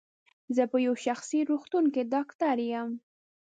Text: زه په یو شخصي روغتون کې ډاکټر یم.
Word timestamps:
زه 0.55 0.63
په 0.71 0.77
یو 0.85 0.95
شخصي 1.05 1.39
روغتون 1.49 1.85
کې 1.93 2.01
ډاکټر 2.13 2.55
یم. 2.71 2.89